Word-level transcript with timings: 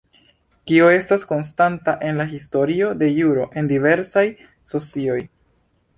Kio 0.71 0.87
estas 0.93 1.25
konstanta 1.31 1.95
en 2.09 2.17
la 2.21 2.27
historio 2.31 2.89
de 3.03 3.11
juro 3.19 3.45
en 3.63 3.71
diversaj 3.75 4.25
socioj? 4.73 5.21